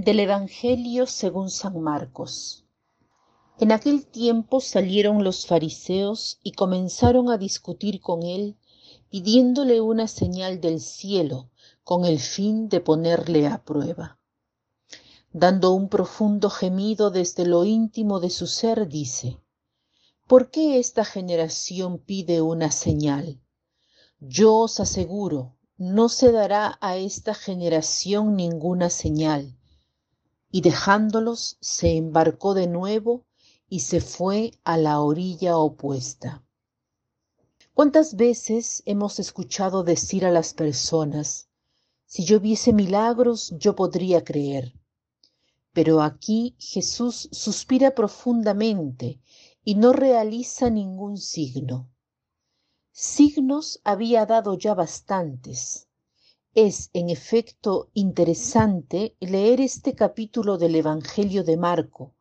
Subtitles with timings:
[0.00, 2.64] Del Evangelio según San Marcos.
[3.58, 8.56] En aquel tiempo salieron los fariseos y comenzaron a discutir con él,
[9.10, 11.50] pidiéndole una señal del cielo,
[11.82, 14.20] con el fin de ponerle a prueba.
[15.32, 19.40] Dando un profundo gemido desde lo íntimo de su ser, dice,
[20.28, 23.40] ¿Por qué esta generación pide una señal?
[24.20, 29.58] Yo os aseguro, no se dará a esta generación ninguna señal
[30.58, 33.24] y dejándolos se embarcó de nuevo
[33.68, 36.44] y se fue a la orilla opuesta.
[37.74, 41.48] ¿Cuántas veces hemos escuchado decir a las personas,
[42.06, 44.74] si yo viese milagros, yo podría creer?
[45.72, 49.20] Pero aquí Jesús suspira profundamente
[49.62, 51.88] y no realiza ningún signo.
[52.90, 55.87] Signos había dado ya bastantes,
[56.58, 62.16] es, en efecto, interesante leer este capítulo del Evangelio de Marco,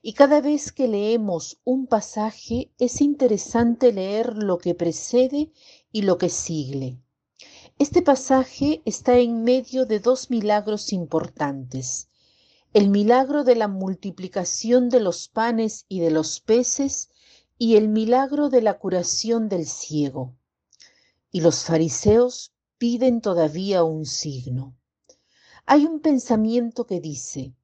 [0.00, 5.52] y cada vez que leemos un pasaje es interesante leer lo que precede
[5.92, 6.98] y lo que sigue.
[7.78, 12.08] Este pasaje está en medio de dos milagros importantes.
[12.72, 17.10] El milagro de la multiplicación de los panes y de los peces
[17.58, 20.34] y el milagro de la curación del ciego.
[21.30, 22.53] Y los fariseos
[22.84, 24.76] piden todavía un signo.
[25.64, 27.54] Hay un pensamiento que dice,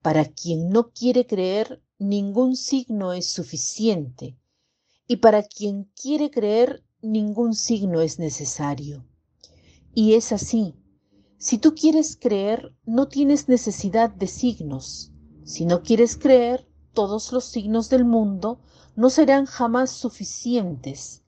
[0.00, 4.38] para quien no quiere creer, ningún signo es suficiente,
[5.06, 9.04] y para quien quiere creer, ningún signo es necesario.
[9.92, 10.74] Y es así.
[11.36, 15.12] Si tú quieres creer, no tienes necesidad de signos.
[15.44, 18.62] Si no quieres creer, todos los signos del mundo
[18.96, 21.22] no serán jamás suficientes,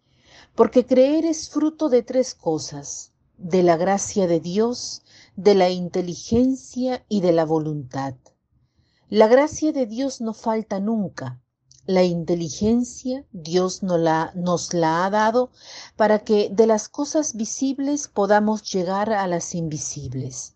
[0.54, 5.02] porque creer es fruto de tres cosas, de la gracia de Dios,
[5.36, 8.14] de la inteligencia y de la voluntad.
[9.08, 11.42] La gracia de Dios no falta nunca.
[11.86, 14.32] La inteligencia Dios nos la,
[15.04, 15.50] ha dado
[15.96, 20.54] para que de las cosas visibles podamos llegar a las invisibles.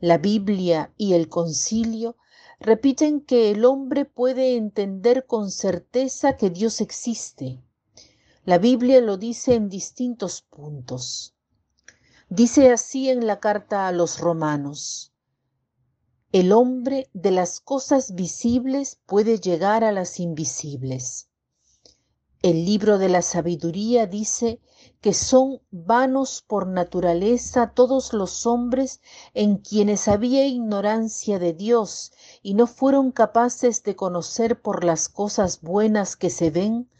[0.00, 2.16] La Biblia y el concilio
[2.60, 7.62] repiten que el hombre puede entender con certeza que Dios existe.
[8.44, 11.34] La Biblia lo dice en distintos puntos.
[12.36, 15.12] Dice así en la carta a los romanos,
[16.32, 21.28] el hombre de las cosas visibles puede llegar a las invisibles.
[22.42, 24.60] El libro de la sabiduría dice
[25.00, 29.00] que son vanos por naturaleza todos los hombres
[29.32, 32.10] en quienes había ignorancia de Dios
[32.42, 36.90] y no fueron capaces de conocer por las cosas buenas que se ven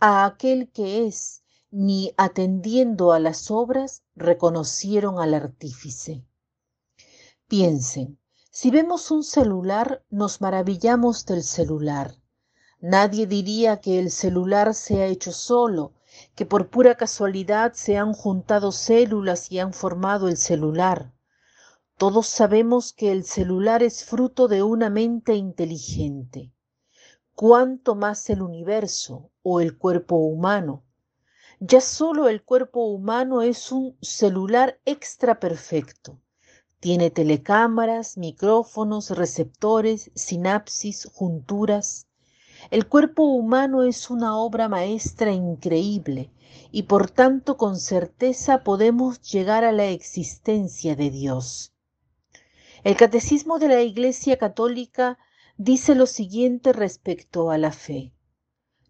[0.00, 1.39] a aquel que es
[1.70, 6.24] ni atendiendo a las obras reconocieron al artífice.
[7.46, 8.18] Piensen,
[8.50, 12.16] si vemos un celular, nos maravillamos del celular.
[12.80, 15.92] Nadie diría que el celular se ha hecho solo,
[16.34, 21.12] que por pura casualidad se han juntado células y han formado el celular.
[21.96, 26.52] Todos sabemos que el celular es fruto de una mente inteligente.
[27.34, 30.84] Cuánto más el universo o el cuerpo humano,
[31.60, 36.18] ya solo el cuerpo humano es un celular extra perfecto.
[36.80, 42.08] Tiene telecámaras, micrófonos, receptores, sinapsis, junturas.
[42.70, 46.30] El cuerpo humano es una obra maestra increíble
[46.72, 51.74] y por tanto con certeza podemos llegar a la existencia de Dios.
[52.84, 55.18] El Catecismo de la Iglesia Católica
[55.58, 58.14] dice lo siguiente respecto a la fe.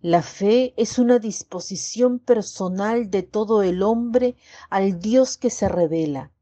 [0.03, 4.35] La fe es una disposición personal de todo el hombre
[4.71, 6.33] al Dios que se revela.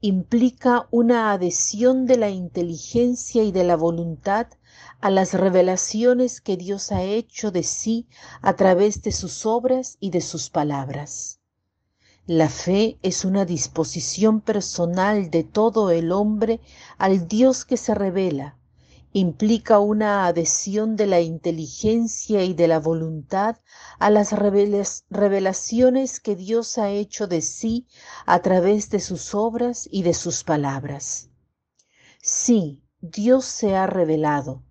[0.00, 4.46] Implica una adhesión de la inteligencia y de la voluntad
[5.00, 8.06] a las revelaciones que Dios ha hecho de sí
[8.40, 11.40] a través de sus obras y de sus palabras.
[12.24, 16.60] La fe es una disposición personal de todo el hombre
[16.98, 18.58] al Dios que se revela
[19.12, 23.56] implica una adhesión de la inteligencia y de la voluntad
[23.98, 27.86] a las revelaciones que Dios ha hecho de sí
[28.24, 31.28] a través de sus obras y de sus palabras.
[32.22, 34.62] Sí, Dios se ha revelado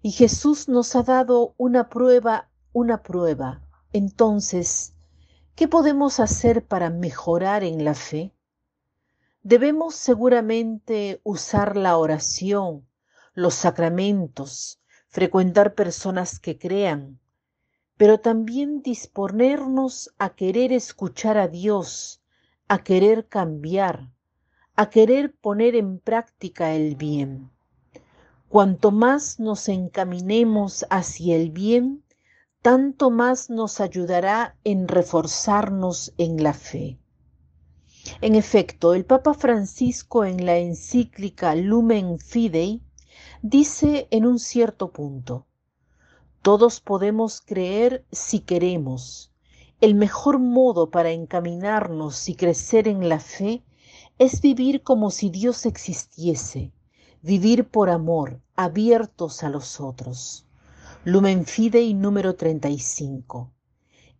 [0.00, 3.62] y Jesús nos ha dado una prueba, una prueba.
[3.92, 4.94] Entonces,
[5.54, 8.34] ¿qué podemos hacer para mejorar en la fe?
[9.42, 12.86] Debemos seguramente usar la oración,
[13.34, 17.18] los sacramentos, frecuentar personas que crean,
[17.96, 22.22] pero también disponernos a querer escuchar a Dios,
[22.68, 24.10] a querer cambiar,
[24.76, 27.50] a querer poner en práctica el bien.
[28.48, 32.04] Cuanto más nos encaminemos hacia el bien,
[32.60, 36.98] tanto más nos ayudará en reforzarnos en la fe.
[38.20, 42.82] En efecto, el Papa Francisco en la encíclica Lumen Fidei
[43.42, 45.46] dice en un cierto punto,
[46.42, 49.32] todos podemos creer si queremos.
[49.80, 53.62] El mejor modo para encaminarnos y crecer en la fe
[54.18, 56.72] es vivir como si Dios existiese,
[57.22, 60.46] vivir por amor, abiertos a los otros.
[61.04, 63.52] Lumen Fidei número 35.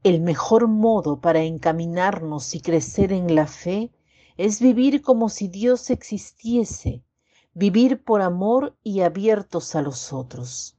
[0.02, 3.92] El mejor modo para encaminarnos y crecer en la fe
[4.36, 7.04] es vivir como si Dios existiese,
[7.54, 10.78] vivir por amor y abiertos a los otros.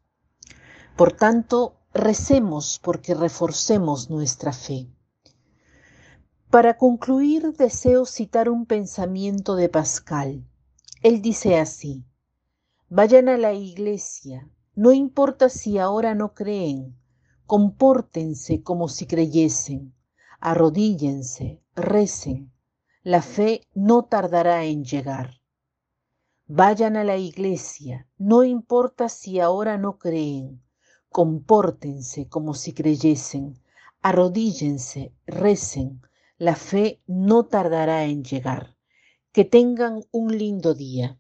[0.96, 4.90] Por tanto, recemos porque reforcemos nuestra fe.
[6.50, 10.46] Para concluir, deseo citar un pensamiento de Pascal.
[11.02, 12.06] Él dice así,
[12.90, 16.96] vayan a la iglesia, no importa si ahora no creen,
[17.46, 19.94] compórtense como si creyesen,
[20.40, 22.52] arrodíllense, recen,
[23.04, 25.43] la fe no tardará en llegar.
[26.56, 30.62] Vayan a la iglesia, no importa si ahora no creen,
[31.10, 33.60] compórtense como si creyesen,
[34.04, 36.04] arrodíllense, recen,
[36.38, 38.78] la fe no tardará en llegar.
[39.32, 41.20] Que tengan un lindo día.